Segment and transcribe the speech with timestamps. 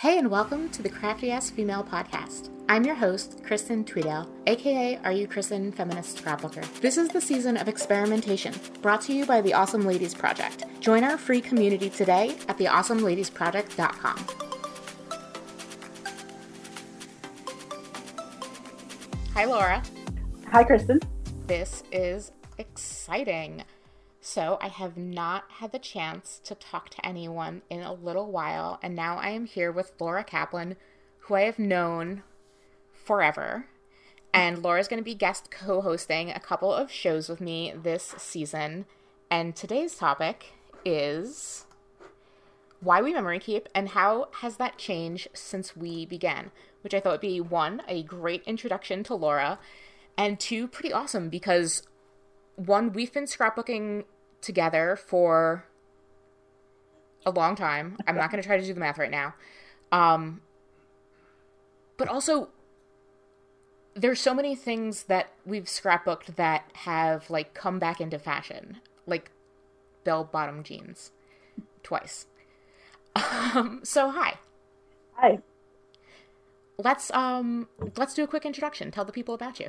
[0.00, 2.48] Hey, and welcome to the Crafty Ass Female Podcast.
[2.70, 6.64] I'm your host, Kristen Tweedale, aka Are You Kristen Feminist Scrapbooker.
[6.80, 10.64] This is the season of experimentation, brought to you by the Awesome Ladies Project.
[10.80, 14.26] Join our free community today at theawesomeladiesproject.com.
[19.34, 19.82] Hi, Laura.
[20.50, 21.00] Hi, Kristen.
[21.46, 23.64] This is exciting.
[24.20, 28.78] So, I have not had the chance to talk to anyone in a little while,
[28.82, 30.76] and now I am here with Laura Kaplan,
[31.20, 32.22] who I have known
[32.92, 33.66] forever.
[34.32, 38.14] And Laura's going to be guest co hosting a couple of shows with me this
[38.18, 38.84] season.
[39.30, 40.52] And today's topic
[40.84, 41.66] is
[42.80, 46.50] why we memory keep and how has that changed since we began,
[46.82, 49.58] which I thought would be one, a great introduction to Laura,
[50.16, 51.82] and two, pretty awesome because
[52.66, 54.04] one, we've been scrapbooking
[54.40, 55.64] together for
[57.24, 57.96] a long time.
[58.06, 59.34] I'm not going to try to do the math right now.
[59.92, 60.42] Um,
[61.96, 62.48] but also,
[63.94, 69.30] there's so many things that we've scrapbooked that have like come back into fashion, like
[70.04, 71.12] bell bottom jeans,
[71.82, 72.26] twice.
[73.16, 74.38] Um, so hi.
[75.14, 75.38] Hi.
[76.78, 78.90] Let's um let's do a quick introduction.
[78.90, 79.68] Tell the people about you.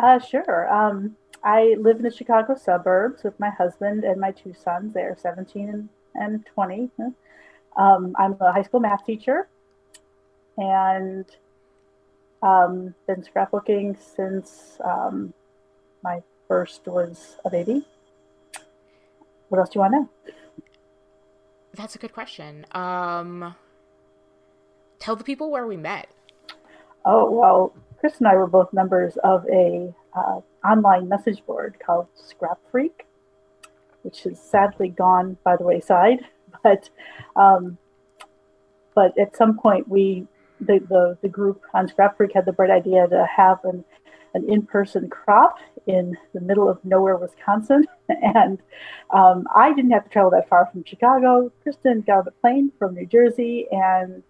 [0.00, 0.72] Uh, sure.
[0.72, 4.94] Um, I live in the Chicago suburbs with my husband and my two sons.
[4.94, 6.90] They are 17 and, and 20.
[7.76, 9.48] Um, I'm a high school math teacher
[10.56, 11.24] and
[12.42, 15.32] um, been scrapbooking since um,
[16.02, 17.86] my first was a baby.
[19.48, 20.08] What else do you want to know?
[21.74, 22.66] That's a good question.
[22.72, 23.54] Um,
[24.98, 26.08] tell the people where we met.
[27.04, 32.06] Oh, well, Chris and I were both members of a uh, online message board called
[32.14, 33.06] Scrap Freak,
[34.02, 36.20] which has sadly gone by the wayside.
[36.62, 36.90] But
[37.34, 37.78] um,
[38.94, 40.26] but at some point, we
[40.60, 43.84] the, the, the group on Scrap Freak had the bright idea to have an
[44.34, 48.58] an in-person crop in the middle of nowhere, Wisconsin, and
[49.10, 51.52] um, I didn't have to travel that far from Chicago.
[51.62, 54.22] Kristen got on the plane from New Jersey, and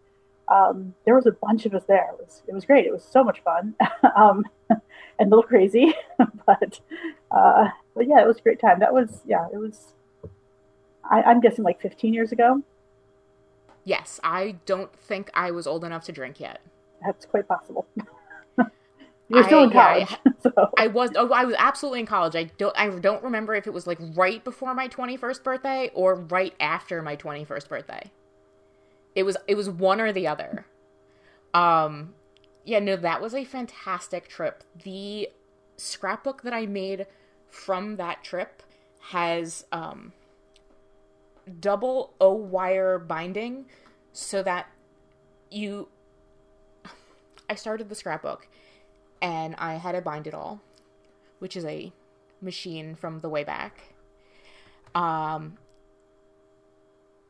[0.53, 2.09] um, there was a bunch of us there.
[2.13, 2.87] It was it was great.
[2.87, 3.75] It was so much fun.
[4.17, 4.81] um, and
[5.21, 5.95] a little crazy,
[6.47, 6.81] but
[7.31, 8.81] uh, but yeah, it was a great time.
[8.81, 9.95] That was yeah, it was.
[11.11, 12.63] I, I'm guessing like 15 years ago.
[13.85, 16.61] Yes, I don't think I was old enough to drink yet.
[17.05, 17.87] That's quite possible.
[19.29, 20.11] You're still I, in college.
[20.11, 20.71] Yeah, I, so.
[20.79, 21.11] I was.
[21.17, 22.37] Oh, I was absolutely in college.
[22.37, 22.79] I don't.
[22.79, 27.01] I don't remember if it was like right before my 21st birthday or right after
[27.03, 28.11] my 21st birthday.
[29.15, 29.37] It was.
[29.47, 30.67] It was one or the other.
[31.55, 32.15] Um,
[32.65, 34.65] yeah, no, that was a fantastic trip.
[34.85, 35.29] The
[35.77, 37.07] scrapbook that I made
[37.49, 38.63] from that trip
[39.11, 40.13] has um,
[41.61, 43.67] double O wire binding
[44.13, 44.67] so that
[45.51, 45.89] you.
[47.51, 48.49] I started the scrapbook
[49.21, 50.63] and I had to bind it all,
[51.39, 51.93] which is a
[52.41, 53.95] machine from the way back.
[54.95, 55.59] Um,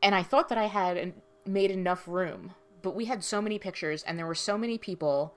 [0.01, 1.13] and I thought that I had
[1.45, 5.33] made enough room but we had so many pictures and there were so many people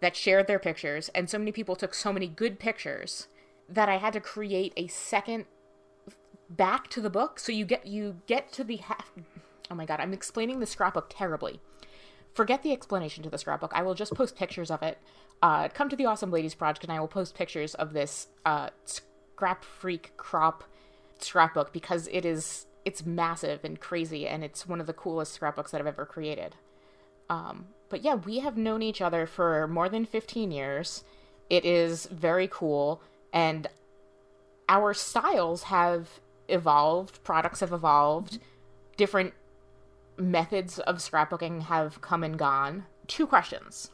[0.00, 3.26] that shared their pictures and so many people took so many good pictures
[3.68, 5.46] that I had to create a second
[6.48, 7.40] back to the book.
[7.40, 9.10] So you get you get to the half
[9.70, 11.60] oh my god i'm explaining the scrapbook terribly.
[12.34, 13.72] Forget the explanation to the scrapbook.
[13.74, 14.98] I will just post pictures of it.
[15.42, 18.68] Uh, come to the awesome ladies project and i will post pictures of this uh,
[18.84, 20.64] scrap freak crop
[21.18, 25.70] scrapbook because it is it's massive and crazy, and it's one of the coolest scrapbooks
[25.70, 26.56] that I've ever created.
[27.30, 31.04] Um, but yeah, we have known each other for more than 15 years.
[31.48, 33.68] It is very cool, and
[34.68, 38.38] our styles have evolved, products have evolved,
[38.96, 39.34] different
[40.16, 42.86] methods of scrapbooking have come and gone.
[43.06, 43.90] Two questions.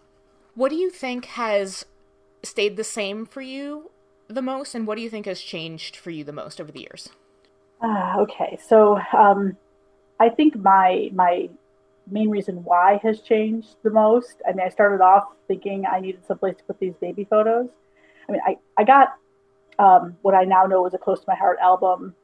[0.54, 1.84] What do you think has
[2.42, 3.90] stayed the same for you
[4.28, 6.80] the most, and what do you think has changed for you the most over the
[6.80, 7.10] years?
[7.80, 9.56] Uh, okay, so um,
[10.18, 11.48] I think my my
[12.10, 14.42] main reason why has changed the most.
[14.48, 17.68] I mean, I started off thinking I needed someplace to put these baby photos.
[18.28, 19.14] I mean, I I got
[19.78, 22.14] um, what I now know is a close to my heart album,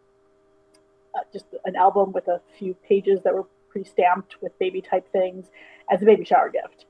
[1.14, 5.46] uh, just an album with a few pages that were pre-stamped with baby type things
[5.90, 6.86] as a baby shower gift.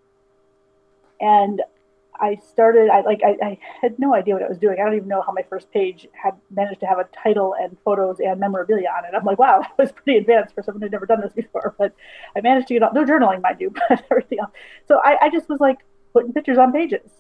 [1.20, 1.62] And
[2.24, 4.78] I started, I like, I, I, had no idea what I was doing.
[4.80, 7.76] I don't even know how my first page had managed to have a title and
[7.84, 9.10] photos and memorabilia on it.
[9.14, 11.74] I'm like, wow, that was pretty advanced for someone who'd never done this before.
[11.78, 11.94] But
[12.34, 14.52] I managed to get all, no journaling, mind you, but everything else.
[14.88, 15.78] So I, I just was like
[16.14, 17.10] putting pictures on pages.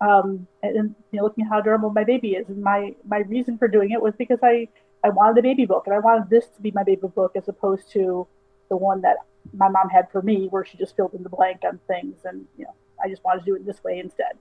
[0.00, 2.48] Um, and, and you know, looking at how adorable my baby is.
[2.48, 4.68] And my, my reason for doing it was because I,
[5.02, 7.48] I wanted a baby book and I wanted this to be my baby book as
[7.48, 8.26] opposed to
[8.68, 9.16] the one that
[9.52, 12.46] my mom had for me, where she just filled in the blank on things, and
[12.56, 12.74] you know,
[13.04, 14.38] I just wanted to do it this way instead.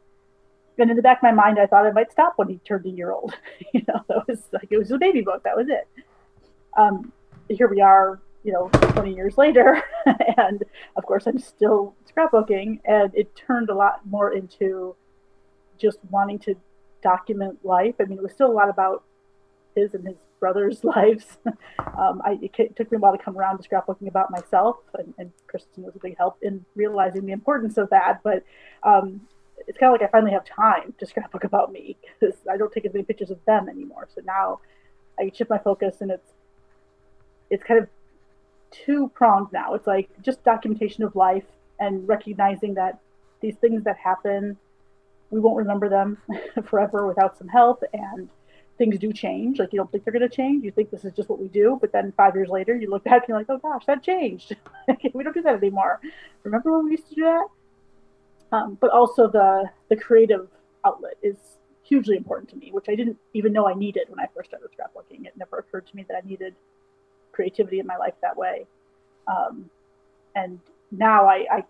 [0.78, 2.86] And in the back of my mind, I thought I might stop when he turned
[2.86, 3.36] a year old.
[3.74, 5.44] you know, that was like it was a baby book.
[5.44, 5.88] That was it.
[6.76, 7.12] Um,
[7.50, 9.84] here we are, you know, 20 years later,
[10.38, 10.64] and
[10.96, 14.96] of course, I'm still scrapbooking, and it turned a lot more into
[15.78, 16.56] just wanting to
[17.04, 17.96] document life.
[18.00, 19.04] I mean, it was still a lot about
[19.76, 21.38] his and his brothers' lives.
[21.98, 25.14] um, I, it took me a while to come around to scrapbooking about myself, and,
[25.18, 28.22] and Kristen was a big help in realizing the importance of that.
[28.24, 28.44] But
[28.84, 29.22] um,
[29.68, 32.72] it's kind of like I finally have time to scrapbook about me because I don't
[32.72, 34.08] take as many pictures of them anymore.
[34.14, 34.60] So now
[35.20, 36.32] I shift my focus, and it's
[37.50, 37.88] it's kind of
[38.72, 39.74] two pronged now.
[39.76, 41.46] It's like just documentation of life
[41.80, 43.00] and recognizing that
[43.42, 44.58] these things that happen,
[45.30, 46.18] we won't remember them
[46.66, 48.30] forever without some help and
[48.78, 49.60] things do change.
[49.60, 50.64] Like you don't think they're going to change.
[50.64, 53.04] You think this is just what we do, but then five years later, you look
[53.04, 54.56] back and you're like, oh gosh, that changed.
[55.14, 56.02] we don't do that anymore.
[56.44, 57.48] Remember when we used to do that?
[58.52, 60.48] Um, but also the the creative
[60.86, 61.38] outlet is
[61.84, 64.70] hugely important to me, which I didn't even know I needed when I first started
[64.72, 65.26] scrapbooking.
[65.26, 66.56] It never occurred to me that I needed
[67.32, 68.66] creativity in my life that way.
[69.28, 69.70] Um,
[70.36, 70.60] and
[70.92, 71.64] now I, I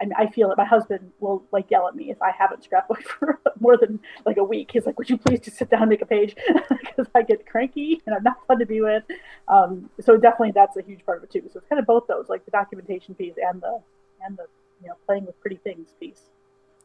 [0.00, 3.02] I, I feel that my husband will like yell at me if I haven't scrapbooked
[3.18, 4.70] for more than like a week.
[4.72, 6.36] He's like, "Would you please just sit down and make a page?"
[6.68, 9.04] Because I get cranky and I'm not fun to be with.
[9.46, 11.48] Um, so definitely that's a huge part of it too.
[11.52, 13.80] So it's kind of both those, like the documentation piece and the
[14.24, 14.46] and the
[14.82, 16.22] you know playing with pretty things piece.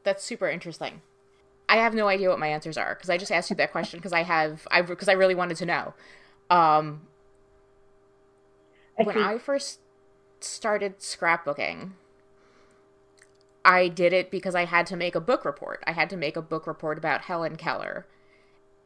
[0.04, 1.01] That's super interesting.
[1.68, 4.00] I have no idea what my answers are because I just asked you that question
[4.00, 5.94] because I have I because I really wanted to know.
[6.50, 7.01] Um,
[8.95, 9.80] when I first
[10.39, 11.92] started scrapbooking,
[13.65, 15.83] I did it because I had to make a book report.
[15.88, 18.06] I had to make a book report about Helen Keller.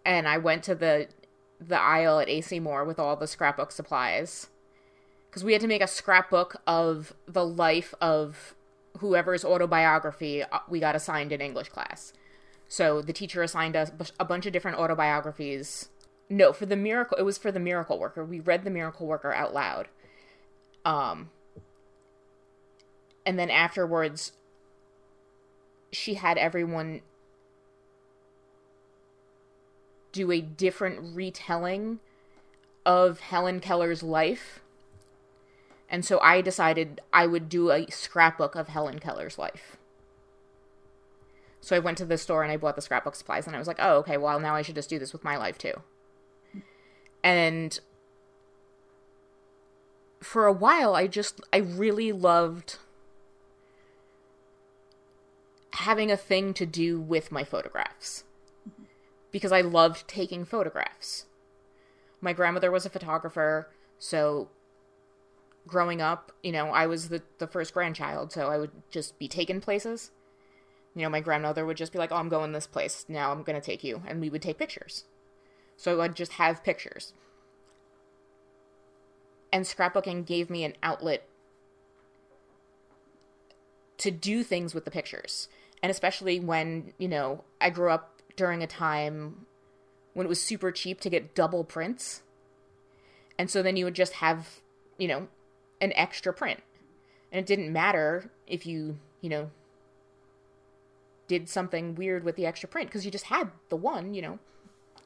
[0.06, 1.08] And I went to the
[1.60, 4.48] the aisle at AC Moore with all the scrapbook supplies.
[5.30, 8.54] Because we had to make a scrapbook of the life of
[9.00, 12.14] whoever's autobiography uh, we got assigned in English class.
[12.68, 15.90] So the teacher assigned us a bunch of different autobiographies.
[16.30, 18.26] No, for the miracle, it was for the miracle worker.
[18.26, 19.88] We read the miracle worker out loud.
[20.84, 21.30] Um,
[23.26, 24.34] and then afterwards,
[25.98, 27.02] she had everyone
[30.12, 32.00] do a different retelling
[32.86, 34.62] of Helen Keller's life.
[35.90, 39.78] And so I decided I would do a scrapbook of Helen Keller's life.
[41.62, 43.68] So I went to the store and I bought the scrapbook supplies and I was
[43.68, 45.74] like, oh, okay, well, now I should just do this with my life too.
[47.24, 47.80] And
[50.22, 52.78] for a while, I just, I really loved
[55.78, 58.24] having a thing to do with my photographs
[59.32, 61.26] because I loved taking photographs.
[62.20, 63.70] My grandmother was a photographer,
[64.00, 64.50] so
[65.68, 69.28] growing up, you know, I was the, the first grandchild, so I would just be
[69.28, 70.10] taken places.
[70.96, 73.06] You know, my grandmother would just be like, Oh, I'm going this place.
[73.08, 74.02] Now I'm going to take you.
[74.08, 75.04] And we would take pictures.
[75.76, 77.14] So I'd just have pictures.
[79.54, 81.28] And scrapbooking gave me an outlet
[84.00, 85.50] to do things with the pictures
[85.82, 89.46] and especially when you know I grew up during a time
[90.14, 92.24] when it was super cheap to get double prints,
[93.38, 94.62] and so then you would just have
[94.98, 95.28] you know
[95.82, 96.62] an extra print,
[97.32, 99.52] and it didn't matter if you you know
[101.28, 104.40] did something weird with the extra print because you just had the one you know.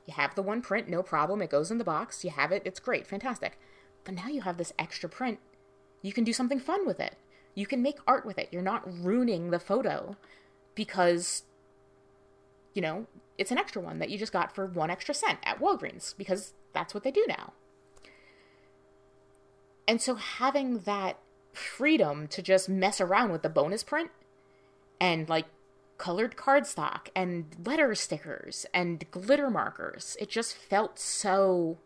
[0.08, 2.64] You have the one print no problem it goes in the box you have it
[2.66, 3.60] it's great fantastic.
[4.04, 5.40] But now you have this extra print
[6.02, 7.16] you can do something fun with it.
[7.54, 8.50] You can make art with it.
[8.52, 10.16] You're not ruining the photo
[10.76, 11.44] because
[12.74, 13.06] you know,
[13.38, 16.54] it's an extra one that you just got for one extra cent at Walgreens because
[16.74, 17.54] that's what they do now.
[19.88, 21.18] And so having that
[21.54, 24.10] freedom to just mess around with the bonus print
[25.00, 25.48] and like
[25.98, 31.78] colored cardstock and letter stickers and glitter markers, it just felt so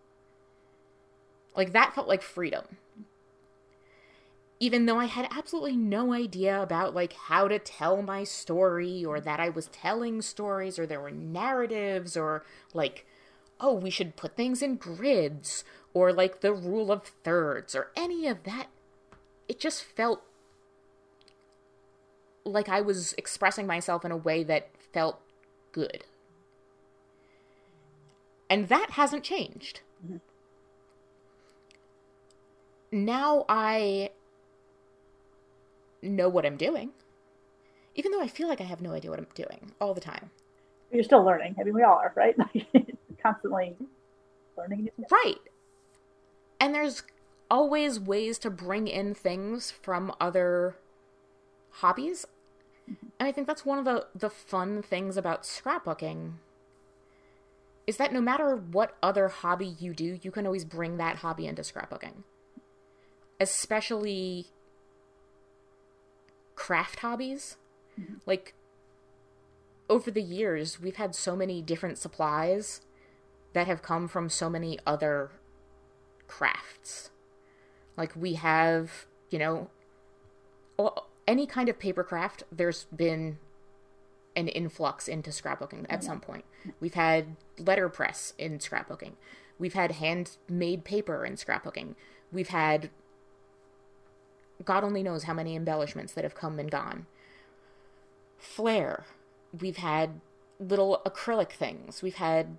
[1.55, 2.77] like that felt like freedom
[4.59, 9.19] even though I had absolutely no idea about like how to tell my story or
[9.19, 12.43] that I was telling stories or there were narratives or
[12.73, 13.05] like
[13.59, 18.27] oh we should put things in grids or like the rule of thirds or any
[18.27, 18.67] of that
[19.47, 20.23] it just felt
[22.45, 25.19] like I was expressing myself in a way that felt
[25.71, 26.05] good.
[28.49, 29.81] And that hasn't changed.
[30.05, 30.17] Mm-hmm.
[32.91, 34.11] Now I
[36.09, 36.91] know what I'm doing.
[37.95, 40.31] Even though I feel like I have no idea what I'm doing all the time.
[40.91, 41.55] You're still learning.
[41.59, 42.35] I mean, we all are, right?
[43.23, 43.75] Constantly
[44.57, 44.89] learning.
[45.11, 45.39] Right.
[46.59, 47.03] And there's
[47.49, 50.75] always ways to bring in things from other
[51.69, 52.25] hobbies.
[52.89, 53.07] Mm-hmm.
[53.19, 56.33] And I think that's one of the, the fun things about scrapbooking
[57.87, 61.45] is that no matter what other hobby you do, you can always bring that hobby
[61.45, 62.23] into scrapbooking.
[63.39, 64.47] Especially
[66.55, 67.57] craft hobbies.
[67.99, 68.15] Mm-hmm.
[68.25, 68.53] Like
[69.89, 72.81] over the years, we've had so many different supplies
[73.53, 75.31] that have come from so many other
[76.27, 77.11] crafts.
[77.95, 79.69] Like we have, you know,
[81.27, 83.37] any kind of paper craft, there's been
[84.35, 86.43] an influx into scrapbooking at some point.
[86.81, 89.13] We've had letterpress in scrapbooking.
[89.57, 91.95] We've had handmade paper in scrapbooking.
[92.31, 92.89] We've had
[94.63, 97.05] God only knows how many embellishments that have come and gone.
[98.37, 99.05] Flair.
[99.59, 100.21] We've had
[100.59, 102.01] little acrylic things.
[102.01, 102.57] We've had,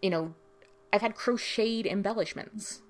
[0.00, 0.34] you know,
[0.92, 2.82] I've had crocheted embellishments.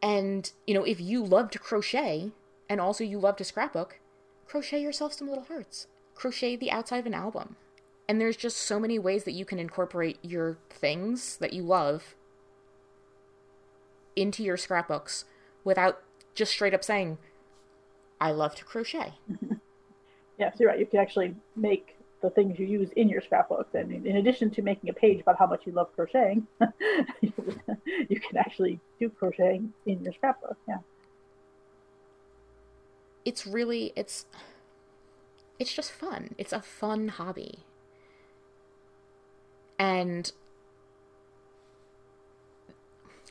[0.00, 2.30] And, you know, if you love to crochet
[2.68, 3.98] and also you love to scrapbook,
[4.46, 5.88] crochet yourself some little hearts.
[6.14, 7.56] Crochet the outside of an album.
[8.08, 12.14] And there's just so many ways that you can incorporate your things that you love
[14.16, 15.24] into your scrapbooks
[15.64, 16.02] without
[16.34, 17.18] just straight up saying,
[18.20, 19.14] I love to crochet.
[20.38, 20.78] yeah, so you're right.
[20.78, 23.68] You can actually make the things you use in your scrapbook.
[23.74, 26.46] I mean, in addition to making a page about how much you love crocheting,
[27.20, 30.56] you can actually do crocheting in your scrapbook.
[30.66, 30.78] Yeah.
[33.24, 34.26] It's really it's
[35.58, 36.34] it's just fun.
[36.38, 37.60] It's a fun hobby.
[39.78, 40.32] And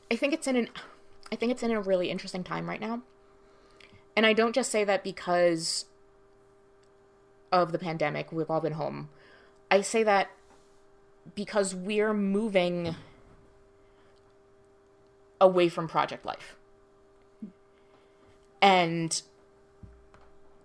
[0.10, 0.70] I think it's in an
[1.32, 3.01] I think it's in a really interesting time right now.
[4.18, 5.86] And I don't just say that because
[7.52, 9.10] of the pandemic, we've all been home.
[9.70, 10.32] I say that
[11.36, 12.96] because we're moving
[15.40, 16.56] away from project life.
[18.60, 19.22] And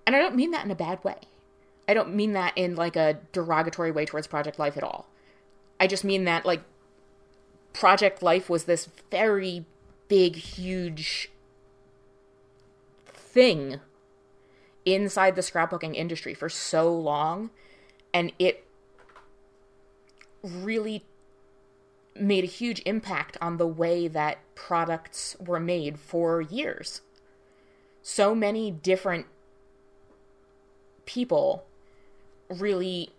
[0.07, 1.19] and I don't mean that in a bad way.
[1.87, 5.09] I don't mean that in like a derogatory way towards project life at all.
[5.79, 6.63] I just mean that like
[7.75, 9.67] project life was this very
[10.09, 11.32] big huge
[13.33, 13.81] thing
[14.85, 17.51] inside the scrapbooking industry for so long
[18.13, 18.67] and it
[20.43, 21.05] really
[22.15, 27.01] made a huge impact on the way that products were made for years.
[28.03, 29.27] So many different
[31.07, 31.65] people
[32.51, 33.11] really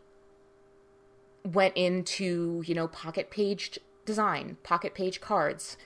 [1.43, 5.77] went into, you know, pocket page design, pocket page cards,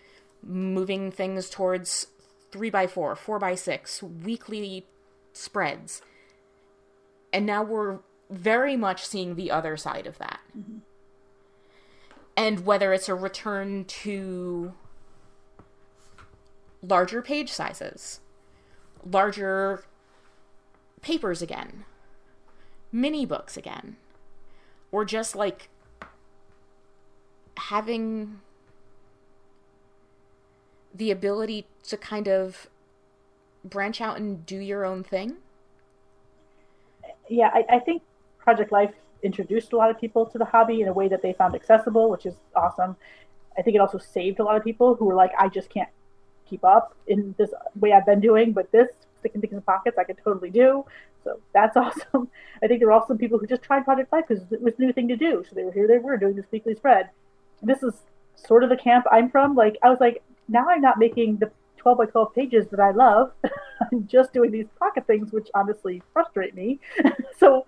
[0.44, 2.08] moving things towards
[2.58, 4.88] 3 by 4 4 by 6 weekly
[5.32, 6.02] spreads.
[7.32, 8.00] And now we're
[8.32, 10.40] very much seeing the other side of that.
[10.58, 10.80] Mm-hmm.
[12.36, 14.74] And whether it's a return to
[16.82, 18.22] larger page sizes,
[19.06, 19.84] larger
[21.02, 21.86] papers again,
[22.92, 23.98] mini books again,
[24.92, 25.70] or just like
[27.58, 28.42] having
[30.98, 32.68] the ability to kind of
[33.64, 35.38] branch out and do your own thing?
[37.30, 38.02] Yeah, I, I, think
[38.40, 41.34] Project Life introduced a lot of people to the hobby in a way that they
[41.34, 42.96] found accessible, which is awesome.
[43.58, 45.90] I think it also saved a lot of people who were like, I just can't
[46.50, 48.88] keep up in this way I've been doing, but this
[49.20, 50.86] sticking things in pockets I could totally do.
[51.24, 52.30] So that's awesome.
[52.64, 54.82] I think there were also people who just tried Project Life because it was a
[54.82, 55.44] new thing to do.
[55.48, 57.10] So they were here, they were doing this weekly spread.
[57.62, 57.94] This is
[58.36, 59.56] sort of the camp I'm from.
[59.56, 62.92] Like I was like, now I'm not making the 12 by 12 pages that I
[62.92, 63.32] love.
[63.92, 66.80] I'm just doing these pocket things, which honestly frustrate me.
[67.40, 67.66] so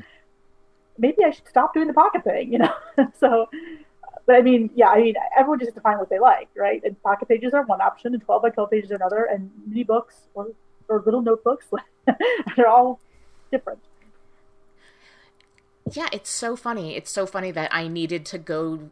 [0.97, 2.73] maybe I should stop doing the pocket thing, you know?
[3.19, 3.49] so,
[4.25, 6.81] but I mean, yeah, I mean, everyone just has to find what they like, right?
[6.83, 9.83] And pocket pages are one option, and 12 by 12 pages are another, and mini
[9.83, 10.49] books or,
[10.87, 11.67] or little notebooks,
[12.55, 12.99] they're all
[13.51, 13.79] different.
[15.91, 16.95] Yeah, it's so funny.
[16.95, 18.91] It's so funny that I needed to go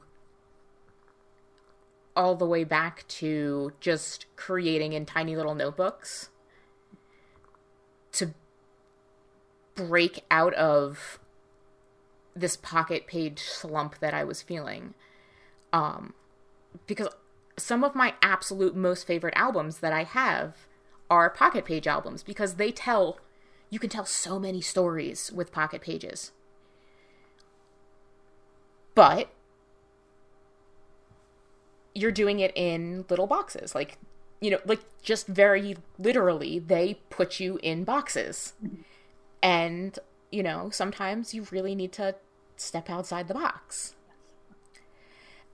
[2.17, 6.29] all the way back to just creating in tiny little notebooks
[8.11, 8.33] to
[9.75, 11.19] break out of
[12.35, 14.95] this pocket page slump that I was feeling.
[15.71, 16.13] Um,
[16.87, 17.09] because
[17.55, 20.67] some of my absolute most favorite albums that I have
[21.09, 23.19] are pocket page albums because they tell,
[23.69, 26.31] you can tell so many stories with pocket pages.
[28.95, 29.29] But
[31.97, 33.73] you're doing it in little boxes.
[33.73, 33.97] Like,
[34.39, 38.53] you know, like just very literally, they put you in boxes.
[39.41, 39.97] And,
[40.31, 42.15] you know, sometimes you really need to
[42.55, 43.95] step outside the box.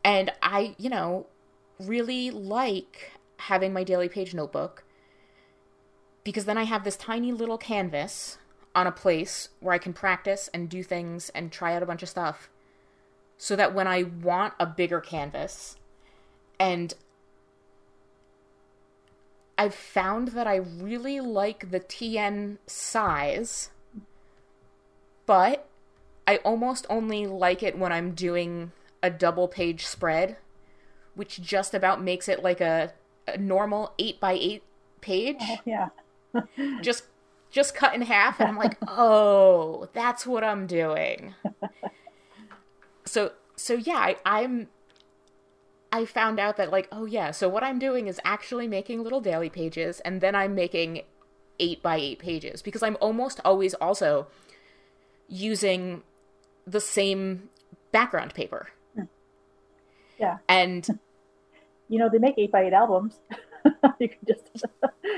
[0.04, 1.28] And I, you know,
[1.80, 4.84] really like having my daily page notebook
[6.24, 8.38] because then I have this tiny little canvas
[8.76, 12.04] on a place where I can practice and do things and try out a bunch
[12.04, 12.50] of stuff
[13.38, 15.78] so that when I want a bigger canvas
[16.64, 16.94] and
[19.58, 23.70] I've found that I really like the TN size,
[25.26, 25.68] but
[26.26, 28.72] I almost only like it when I'm doing
[29.04, 30.38] a double page spread,
[31.16, 32.94] which just about makes it like a,
[33.28, 34.64] a normal 8 by 8
[35.02, 35.36] page.
[35.42, 35.90] Oh, yeah.
[36.82, 37.08] just
[37.52, 41.36] just cut in half and I'm like, "Oh, that's what I'm doing."
[43.04, 44.70] so so yeah, I, I'm
[45.94, 49.22] I found out that like, oh yeah, so what I'm doing is actually making little
[49.22, 51.04] daily pages and then I'm making
[51.60, 54.26] 8 by 8 pages because I'm almost always also
[55.30, 56.02] using
[56.66, 57.50] the same
[57.92, 58.70] background paper.
[60.20, 60.38] Yeah.
[60.48, 60.88] And
[61.90, 63.20] You know, they make eight by eight albums.
[64.00, 64.66] you can just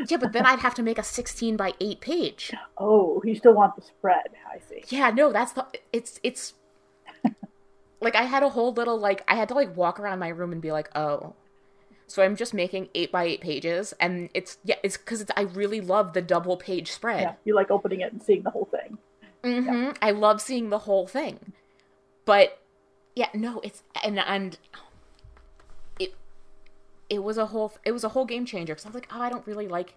[0.09, 2.53] yeah, but then I'd have to make a 16 by 8 page.
[2.77, 4.83] Oh, you still want the spread, I see.
[4.89, 6.53] Yeah, no, that's the it's it's
[8.01, 10.51] like I had a whole little like I had to like walk around my room
[10.51, 11.33] and be like, "Oh,
[12.07, 15.41] so I'm just making eight by eight pages, and it's yeah, it's because it's I
[15.41, 17.21] really love the double page spread.
[17.21, 18.97] Yeah, you like opening it and seeing the whole thing.
[19.43, 21.53] hmm I love seeing the whole thing,
[22.25, 22.59] but
[23.15, 24.59] yeah, no, it's and and
[25.99, 26.13] it
[27.09, 29.21] it was a whole it was a whole game changer because I was like, oh,
[29.21, 29.95] I don't really like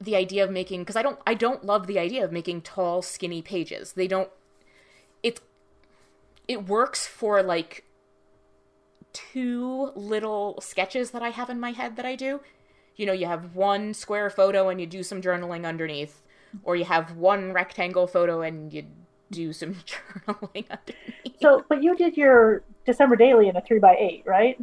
[0.00, 3.00] the idea of making because I don't I don't love the idea of making tall
[3.00, 3.92] skinny pages.
[3.94, 4.28] They don't.
[6.46, 7.84] It works for like
[9.12, 12.40] two little sketches that I have in my head that I do.
[12.96, 16.22] You know, you have one square photo and you do some journaling underneath,
[16.62, 18.84] or you have one rectangle photo and you
[19.30, 19.74] do some
[20.26, 21.40] journaling underneath.
[21.40, 24.58] So, but you did your December daily in a three by eight, right?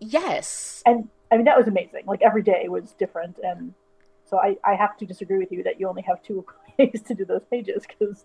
[0.00, 0.82] Yes.
[0.86, 2.04] And I mean, that was amazing.
[2.06, 3.36] Like every day was different.
[3.42, 3.74] And
[4.24, 6.44] so I, I have to disagree with you that you only have two
[6.78, 8.24] ways to do those pages because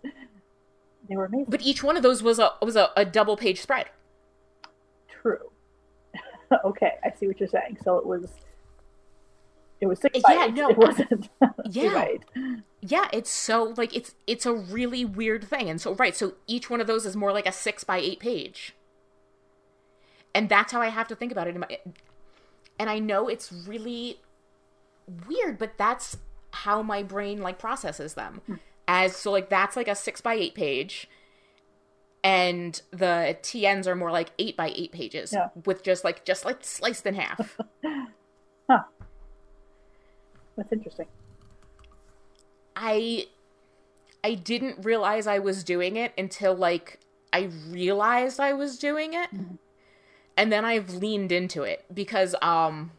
[1.10, 1.48] they were amazing.
[1.50, 3.88] But each one of those was a was a, a double page spread.
[5.22, 5.52] True.
[6.66, 7.78] okay, I see what you're saying.
[7.84, 8.28] So it was,
[9.82, 10.54] it was six by Yeah, eight.
[10.54, 11.30] no, it wasn't.
[11.72, 11.94] Yeah.
[11.94, 12.24] right.
[12.82, 15.70] Yeah, it's so like it's it's a really weird thing.
[15.70, 18.20] And so right, so each one of those is more like a 6 by 8
[18.20, 18.76] page.
[20.36, 21.80] And that's how I have to think about it in my
[22.78, 24.20] and I know it's really
[25.28, 26.18] weird, but that's
[26.52, 28.42] how my brain like processes them.
[28.46, 28.56] Hmm.
[28.88, 31.10] As so like that's like a 6 by 8 page
[32.24, 35.50] and the TNs are more like 8 by 8 pages Yeah.
[35.66, 37.58] with just like just like sliced in half.
[38.68, 38.80] Huh.
[40.58, 41.06] That's interesting.
[42.76, 43.28] I
[44.24, 47.00] I didn't realize I was doing it until like
[47.32, 49.30] I realized I was doing it.
[50.36, 52.92] And then I've leaned into it because um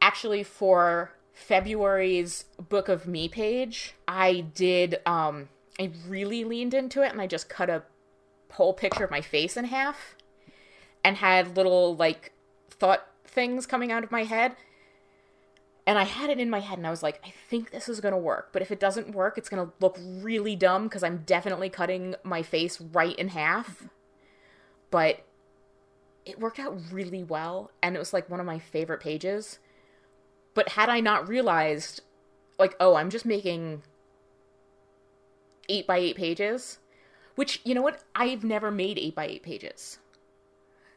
[0.00, 7.10] actually for February's Book of Me page, I did um I really leaned into it
[7.10, 7.82] and I just cut a
[8.52, 10.14] whole picture of my face in half
[11.02, 12.32] and had little like
[12.70, 14.54] thought things coming out of my head
[15.86, 18.00] and I had it in my head and I was like, I think this is
[18.00, 18.50] gonna work.
[18.52, 22.42] But if it doesn't work, it's gonna look really dumb because I'm definitely cutting my
[22.42, 23.84] face right in half.
[24.90, 25.24] But
[26.24, 29.58] it worked out really well and it was like one of my favorite pages.
[30.54, 32.00] But had I not realized,
[32.58, 33.82] like, oh, I'm just making
[35.68, 36.78] eight by eight pages,
[37.34, 38.02] which, you know what?
[38.14, 39.98] I've never made eight by eight pages.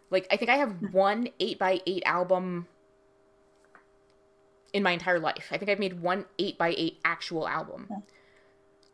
[0.09, 2.67] Like, I think I have one eight by eight album
[4.73, 5.49] in my entire life.
[5.51, 7.89] I think I've made one eight by eight actual album.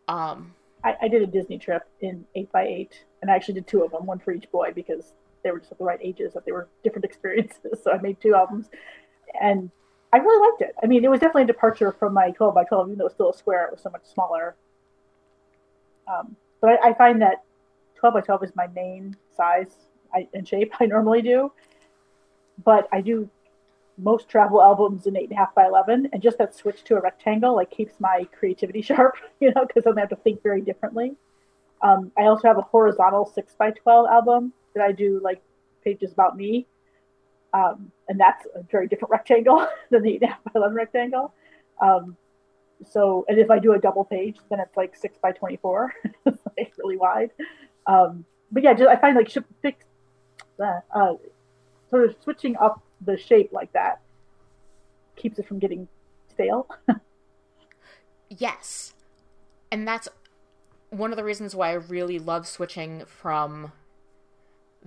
[0.07, 3.67] Um, I, I did a Disney trip in eight by eight, and I actually did
[3.67, 6.33] two of them, one for each boy because they were just at the right ages,
[6.33, 7.79] that they were different experiences.
[7.83, 8.69] So I made two albums,
[9.39, 9.71] and
[10.13, 10.75] I really liked it.
[10.83, 13.05] I mean, it was definitely a departure from my twelve by twelve, even though it
[13.05, 13.65] was still a square.
[13.65, 14.55] It was so much smaller.
[16.07, 17.43] Um, but I, I find that
[17.95, 19.75] twelve by twelve is my main size
[20.13, 21.51] I, and shape I normally do,
[22.63, 23.27] but I do
[23.97, 26.95] most travel albums in eight and a half by eleven, and just that switch to
[26.95, 30.43] a rectangle like keeps my creativity sharp, you know, because then I have to think
[30.43, 31.15] very differently.
[31.81, 35.41] Um, I also have a horizontal six by twelve album that I do like
[35.83, 36.67] pages about me,
[37.53, 41.33] um, and that's a very different rectangle than the eight by eleven rectangle.
[41.81, 42.17] Um,
[42.89, 45.93] so, and if I do a double page, then it's like six by twenty-four,
[46.25, 47.31] like really wide.
[47.87, 49.85] Um, but yeah, just, I find like sh- fix,
[50.59, 51.13] uh,
[51.89, 53.99] sort of switching up the shape like that
[55.15, 55.87] keeps it from getting
[56.29, 56.67] stale.
[58.29, 58.93] yes.
[59.71, 60.07] And that's
[60.89, 63.71] one of the reasons why I really love switching from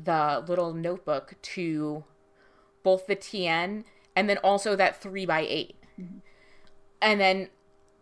[0.01, 2.05] the little notebook to
[2.87, 3.85] both the TN
[4.17, 5.77] and then also that 3 by 8
[7.01, 7.51] And then,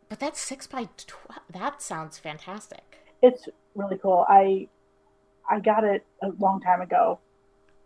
[0.09, 1.43] but that's six by twelve.
[1.51, 3.01] That sounds fantastic.
[3.23, 4.25] It's really cool.
[4.29, 4.69] I
[5.51, 7.21] I got it a long time ago,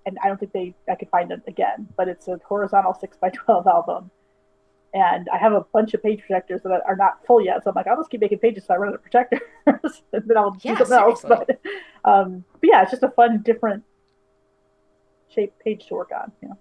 [0.07, 1.89] and I don't think they I could find it again.
[1.97, 4.11] But it's a horizontal six by twelve album,
[4.95, 7.65] and I have a bunch of page protectors that are not full yet.
[7.65, 9.43] So I'm like, I'll just keep making pages so I run out of protectors,
[10.13, 11.25] and then I'll Yeah, do something else.
[11.27, 11.51] But,
[12.05, 13.85] um, but yeah, it's just a fun, different
[15.29, 16.33] shape page to work on.
[16.43, 16.59] You know,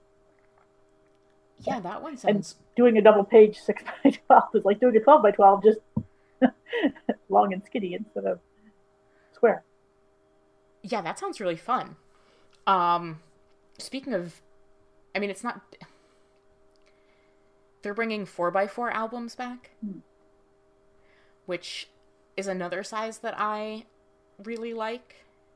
[1.61, 2.55] Yeah, that one sounds.
[2.59, 5.63] And doing a double page six by twelve is like doing a twelve by twelve,
[5.63, 5.79] just
[7.29, 8.39] long and skinny instead of
[9.33, 9.63] square.
[10.83, 11.95] Yeah, that sounds really fun.
[12.67, 13.19] Um,
[13.79, 14.41] speaking of,
[15.15, 15.61] I mean, it's not.
[17.81, 19.99] They're bringing four by four albums back, Hmm.
[21.45, 21.89] which
[22.35, 23.85] is another size that I
[24.43, 25.15] really like.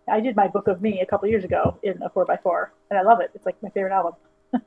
[0.10, 2.74] I did my book of me a couple years ago in a four by four,
[2.90, 3.32] and I love it.
[3.36, 4.14] It's like my favorite album.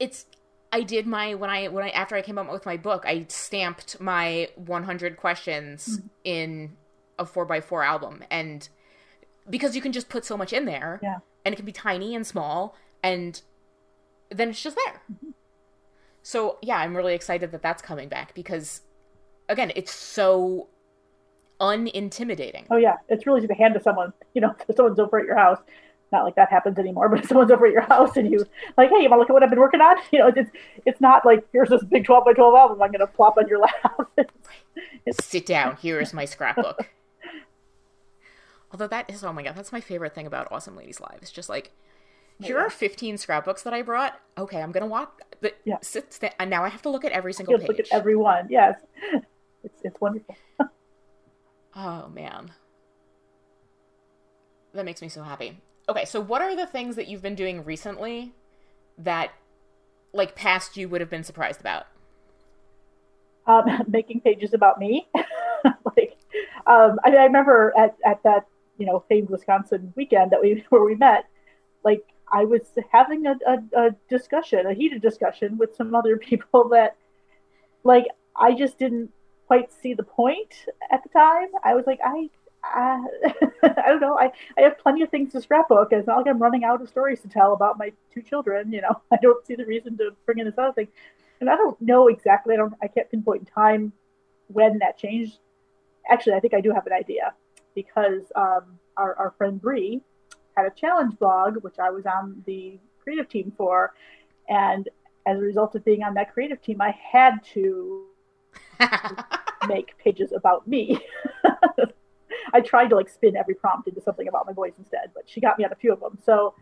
[0.00, 0.26] It's
[0.74, 3.26] I did my when I when I after I came up with my book, I
[3.28, 6.06] stamped my 100 questions Hmm.
[6.24, 6.76] in
[7.18, 8.68] a four by four album, and
[9.48, 11.18] because you can just put so much in there, Yeah.
[11.44, 13.40] and it can be tiny and small, and
[14.30, 15.00] then it's just there.
[15.12, 15.30] Mm-hmm.
[16.22, 18.80] So yeah, I'm really excited that that's coming back because,
[19.48, 20.68] again, it's so
[21.60, 22.66] unintimidating.
[22.70, 24.12] Oh yeah, it's really easy to hand to someone.
[24.34, 25.60] You know, if someone's over at your house.
[26.12, 28.90] Not like that happens anymore, but if someone's over at your house and you like,
[28.90, 29.96] hey, you want to look at what I've been working on?
[30.12, 30.50] You know, it's
[30.86, 33.48] it's not like here's this big twelve by twelve album I'm going to plop on
[33.48, 33.58] your
[34.16, 34.30] lap.
[35.20, 35.76] Sit down.
[35.76, 36.88] Here is my scrapbook.
[38.72, 41.18] Although that is, oh my god, that's my favorite thing about Awesome Ladies Live.
[41.22, 41.70] It's just like,
[42.40, 42.64] here Yeah.
[42.66, 44.18] are 15 scrapbooks that I brought.
[44.36, 45.20] Okay, I'm gonna walk.
[45.40, 45.76] But Yeah.
[45.82, 47.68] sit, sta- and now I have to look at every single page.
[47.68, 48.46] look at every one.
[48.50, 48.76] Yes,
[49.62, 50.36] it's it's wonderful.
[51.76, 52.52] Oh man.
[54.72, 55.60] That makes me so happy.
[55.88, 58.32] Okay, so what are the things that you've been doing recently
[58.96, 59.32] that
[60.12, 61.86] like past you would have been surprised about?
[63.46, 65.08] um, making pages about me.
[65.96, 66.16] like,
[66.66, 68.46] um, I, I remember at, at that
[68.78, 71.26] you know famed Wisconsin weekend that we where we met.
[71.84, 76.68] Like, I was having a, a, a discussion, a heated discussion with some other people
[76.70, 76.96] that,
[77.82, 79.10] like, I just didn't
[79.46, 80.54] quite see the point
[80.90, 81.48] at the time.
[81.62, 82.30] I was like, I.
[82.74, 83.00] Uh,
[83.62, 84.18] I don't know.
[84.18, 85.88] I, I have plenty of things to scrapbook.
[85.92, 88.72] It's not like I'm running out of stories to tell about my two children.
[88.72, 90.88] You know, I don't see the reason to bring in this other thing
[91.40, 92.54] and I don't know exactly.
[92.54, 92.74] I don't.
[92.82, 93.92] I can't pinpoint in time
[94.48, 95.38] when that changed.
[96.10, 97.34] Actually, I think I do have an idea
[97.74, 100.00] because um, our our friend Bree
[100.56, 103.92] had a challenge blog, which I was on the creative team for,
[104.48, 104.88] and
[105.26, 108.06] as a result of being on that creative team, I had to
[109.68, 110.98] make pages about me.
[112.54, 115.40] I tried to like spin every prompt into something about my voice instead, but she
[115.40, 116.16] got me on a few of them.
[116.24, 116.54] So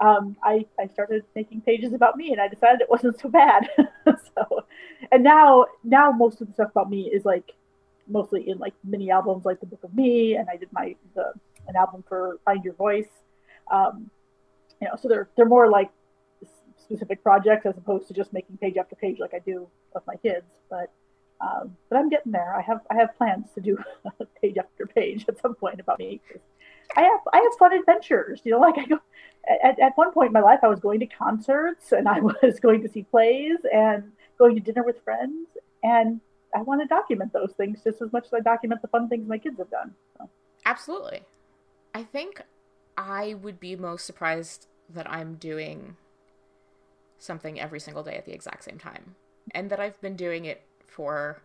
[0.00, 3.68] um, I, I started making pages about me and I decided it wasn't so bad.
[4.06, 4.64] so,
[5.12, 7.52] and now, now most of the stuff about me is like
[8.08, 10.34] mostly in like mini albums, like the book of me.
[10.34, 11.34] And I did my, the,
[11.68, 13.10] an album for find your voice.
[13.70, 14.10] Um,
[14.80, 15.90] you know, so they're, they're more like
[16.78, 20.16] specific projects as opposed to just making page after page like I do of my
[20.16, 20.46] kids.
[20.70, 20.90] But,
[21.40, 22.54] um, but I'm getting there.
[22.54, 23.78] I have, I have plans to do
[24.42, 26.20] page after page at some point about me.
[26.96, 28.98] I have, I have fun adventures, you know, like I go,
[29.62, 32.58] at, at one point in my life, I was going to concerts and I was
[32.60, 35.48] going to see plays and going to dinner with friends.
[35.82, 36.20] And
[36.54, 39.28] I want to document those things just as much as I document the fun things
[39.28, 39.94] my kids have done.
[40.16, 40.28] So,
[40.64, 41.22] Absolutely.
[41.94, 42.42] I think
[42.96, 45.96] I would be most surprised that I'm doing
[47.18, 49.14] something every single day at the exact same time.
[49.52, 51.42] And that I've been doing it for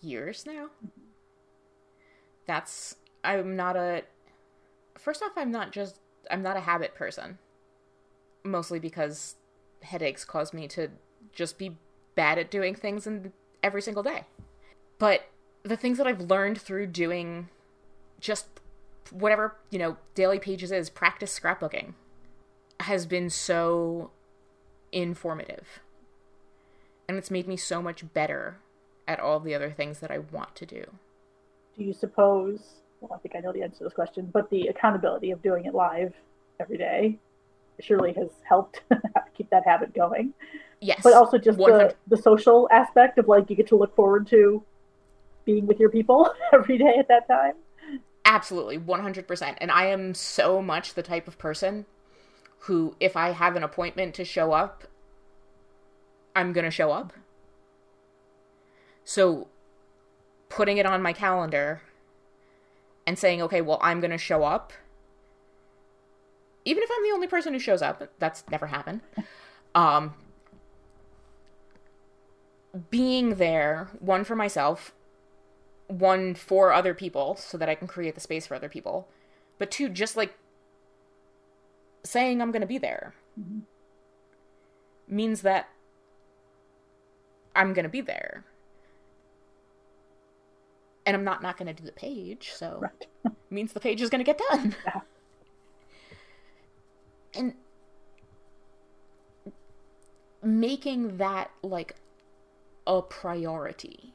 [0.00, 0.68] years now.
[2.46, 4.02] That's I'm not a
[4.98, 6.00] First off, I'm not just
[6.30, 7.38] I'm not a habit person.
[8.44, 9.36] Mostly because
[9.82, 10.88] headaches cause me to
[11.32, 11.76] just be
[12.14, 14.24] bad at doing things in every single day.
[14.98, 15.22] But
[15.62, 17.48] the things that I've learned through doing
[18.20, 18.46] just
[19.10, 21.94] whatever, you know, daily pages is, practice scrapbooking
[22.80, 24.10] has been so
[24.92, 25.80] informative.
[27.08, 28.58] And it's made me so much better
[29.06, 30.84] at all the other things that I want to do.
[31.76, 32.60] do you suppose?
[33.00, 35.66] Well, I think I know the answer to this question, but the accountability of doing
[35.66, 36.14] it live
[36.58, 37.18] every day
[37.80, 38.80] surely has helped
[39.36, 40.32] keep that habit going.
[40.80, 41.00] Yes.
[41.02, 44.26] But also just 100 the, the social aspect of like you get to look forward
[44.28, 44.62] to
[45.44, 47.54] being with your people every day at that time.
[48.24, 49.56] Absolutely, 100%.
[49.58, 51.84] And I am so much the type of person
[52.60, 54.84] who, if I have an appointment to show up,
[56.34, 57.12] I'm going to show up.
[59.04, 59.48] So,
[60.48, 61.82] putting it on my calendar
[63.06, 64.72] and saying, okay, well, I'm going to show up,
[66.64, 69.00] even if I'm the only person who shows up, that's never happened.
[69.76, 70.14] Um,
[72.90, 74.94] being there, one for myself,
[75.88, 79.08] one for other people so that I can create the space for other people,
[79.58, 80.38] but two, just like
[82.04, 83.60] saying I'm going to be there mm-hmm.
[85.08, 85.68] means that
[87.54, 88.44] I'm going to be there.
[91.06, 93.34] And I'm not not going to do the page, so right.
[93.50, 94.74] means the page is going to get done.
[94.84, 95.00] Yeah.
[97.36, 97.54] And
[100.44, 101.96] making that like
[102.86, 104.12] a priority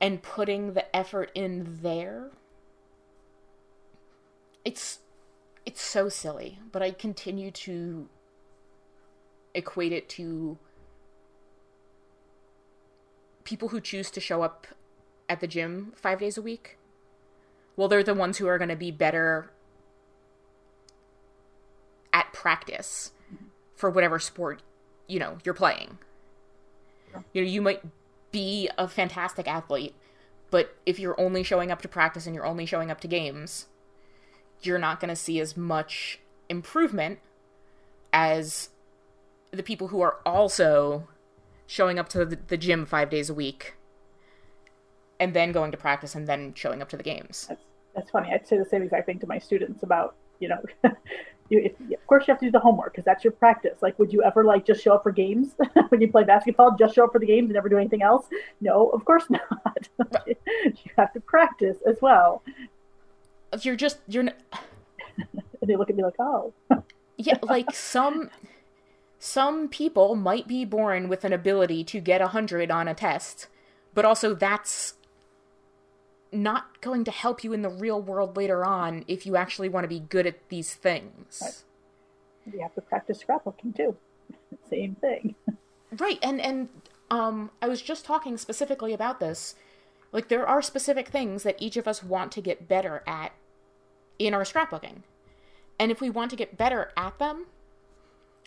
[0.00, 2.30] and putting the effort in there
[4.64, 4.98] it's
[5.64, 8.06] it's so silly but i continue to
[9.54, 10.58] equate it to
[13.44, 14.66] people who choose to show up
[15.28, 16.78] at the gym 5 days a week
[17.76, 19.50] well they're the ones who are going to be better
[22.12, 23.12] at practice
[23.74, 24.62] for whatever sport
[25.06, 25.98] you know you're playing.
[27.32, 27.82] You know you might
[28.32, 29.94] be a fantastic athlete
[30.50, 33.66] but if you're only showing up to practice and you're only showing up to games
[34.62, 37.18] you're not going to see as much improvement
[38.12, 38.70] as
[39.50, 41.08] the people who are also
[41.66, 43.74] showing up to the, the gym five days a week
[45.20, 47.46] and then going to practice and then showing up to the games.
[47.48, 47.62] That's,
[47.94, 48.30] that's funny.
[48.32, 50.60] I'd say the same exact thing to my students about, you know,
[51.48, 53.78] you, if, of course you have to do the homework because that's your practice.
[53.80, 55.54] Like, would you ever like just show up for games
[55.88, 56.76] when you play basketball?
[56.76, 58.26] Just show up for the games and never do anything else?
[58.60, 59.88] No, of course not.
[60.28, 62.42] you have to practice as well.
[63.52, 64.24] If you're just you're.
[64.24, 64.34] N-
[65.62, 66.52] they look at me like, oh.
[67.16, 68.30] yeah, like some
[69.24, 73.46] some people might be born with an ability to get a hundred on a test,
[73.94, 74.96] but also that's
[76.30, 79.82] not going to help you in the real world later on if you actually want
[79.84, 81.64] to be good at these things.
[82.44, 83.96] You have to practice scrapbooking too.
[84.68, 85.34] Same thing.
[85.98, 86.68] right, and and
[87.10, 89.54] um I was just talking specifically about this.
[90.12, 93.32] Like there are specific things that each of us want to get better at
[94.18, 94.98] in our scrapbooking.
[95.80, 97.46] And if we want to get better at them,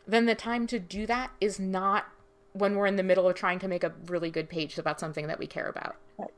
[0.08, 2.06] then the time to do that is not
[2.54, 5.28] when we're in the middle of trying to make a really good page about something
[5.28, 5.96] that we care about.
[6.18, 6.32] Right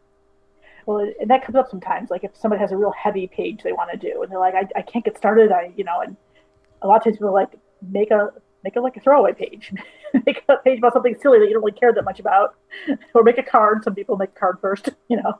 [0.89, 2.09] well, and that comes up sometimes.
[2.09, 4.55] Like if somebody has a real heavy page they want to do, and they're like,
[4.55, 5.51] I, I can't get started.
[5.51, 6.17] I, you know, and
[6.81, 7.51] a lot of times people like,
[7.91, 8.29] make a
[8.63, 9.71] make it like a throwaway page,
[10.25, 12.55] make a page about something silly that you don't really care that much about,
[13.13, 13.83] or make a card.
[13.83, 15.39] Some people make a card first, you know.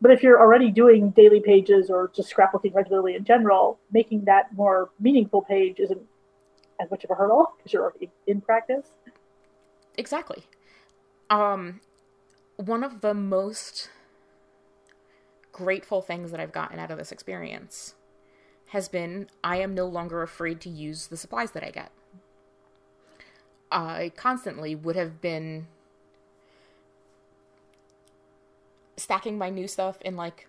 [0.00, 4.54] But if you're already doing daily pages or just scrapbooking regularly in general, making that
[4.54, 6.02] more meaningful page isn't
[6.80, 8.86] as much of a hurdle because you're already in practice.
[9.96, 10.44] Exactly.
[11.30, 11.80] Um,
[12.56, 13.90] one of the most
[15.52, 17.94] grateful things that I've gotten out of this experience
[18.66, 21.90] has been I am no longer afraid to use the supplies that I get.
[23.70, 25.66] I constantly would have been
[28.96, 30.48] stacking my new stuff in like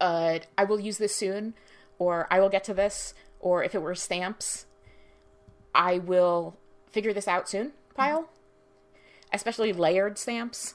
[0.00, 1.54] uh I will use this soon
[1.98, 4.66] or I will get to this or if it were stamps
[5.74, 6.56] I will
[6.90, 8.28] figure this out soon pile.
[9.32, 10.74] Especially layered stamps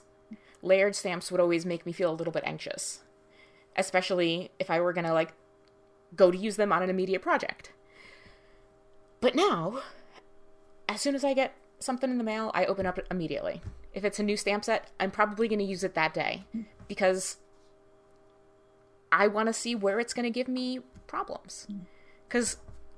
[0.65, 3.03] layered stamps would always make me feel a little bit anxious,
[3.77, 5.33] especially if I were going to like
[6.15, 7.71] go to use them on an immediate project.
[9.21, 9.81] But now,
[10.89, 13.61] as soon as I get something in the mail, I open up immediately.
[13.93, 16.43] If it's a new stamp set, I'm probably going to use it that day
[16.87, 17.37] because
[19.11, 21.67] I want to see where it's going to give me problems.
[22.27, 22.57] Because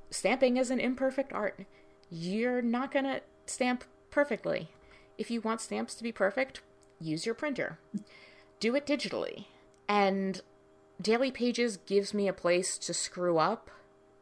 [0.09, 1.65] stamping is an imperfect art.
[2.09, 4.69] You're not going to stamp perfectly.
[5.17, 6.61] If you want stamps to be perfect,
[6.99, 7.79] use your printer.
[8.59, 9.45] Do it digitally.
[9.87, 10.41] And
[11.01, 13.69] Daily Pages gives me a place to screw up.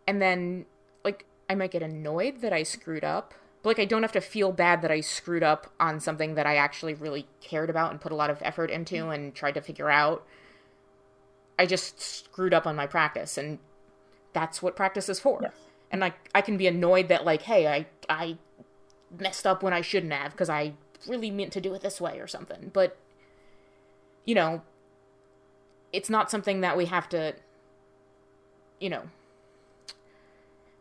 [0.07, 0.65] And then,
[1.03, 3.33] like, I might get annoyed that I screwed up.
[3.61, 6.45] But, like, I don't have to feel bad that I screwed up on something that
[6.45, 9.61] I actually really cared about and put a lot of effort into and tried to
[9.61, 10.25] figure out.
[11.57, 13.37] I just screwed up on my practice.
[13.37, 13.59] And
[14.33, 15.39] that's what practice is for.
[15.41, 15.53] Yes.
[15.95, 18.37] And, like, I can be annoyed that, like, hey, I, I
[19.17, 20.73] messed up when I shouldn't have because I
[21.07, 22.69] really meant to do it this way or something.
[22.73, 22.97] But,
[24.25, 24.61] you know,
[25.93, 27.33] it's not something that we have to,
[28.81, 29.03] you know,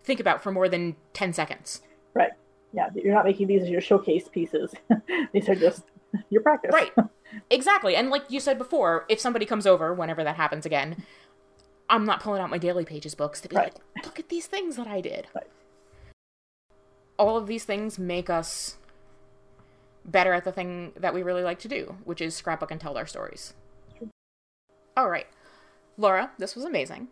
[0.02, 1.80] think about for more than 10 seconds.
[2.12, 2.32] Right.
[2.72, 2.88] Yeah.
[2.96, 4.74] You're not making these as your showcase pieces.
[5.32, 5.84] these are just
[6.28, 6.72] your practice.
[6.74, 6.90] Right.
[7.50, 7.96] Exactly.
[7.96, 11.02] And like you said before, if somebody comes over, whenever that happens again,
[11.88, 13.74] I'm not pulling out my daily pages books to be right.
[13.96, 15.26] like, look at these things that I did.
[15.34, 15.46] Right.
[17.18, 18.76] All of these things make us
[20.04, 22.96] better at the thing that we really like to do, which is scrapbook and tell
[22.96, 23.54] our stories.
[24.96, 25.26] All right.
[25.96, 27.08] Laura, this was amazing.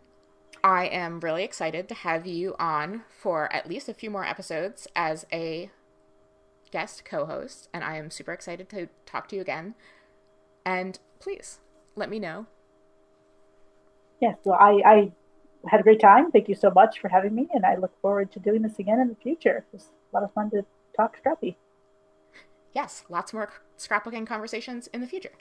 [0.63, 4.87] I am really excited to have you on for at least a few more episodes
[4.95, 5.69] as a
[6.71, 9.75] guest co host, and I am super excited to talk to you again.
[10.65, 11.59] And please
[11.95, 12.47] let me know.
[14.21, 15.11] Yes, well, I, I
[15.67, 16.31] had a great time.
[16.31, 18.99] Thank you so much for having me, and I look forward to doing this again
[18.99, 19.57] in the future.
[19.57, 21.57] It was a lot of fun to talk scrappy.
[22.73, 25.31] Yes, lots more scrapbooking conversations in the future.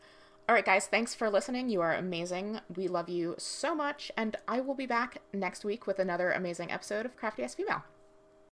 [0.48, 1.68] All right, guys, thanks for listening.
[1.68, 2.61] You are amazing.
[2.76, 6.72] We love you so much, and I will be back next week with another amazing
[6.72, 7.85] episode of Crafty as Female.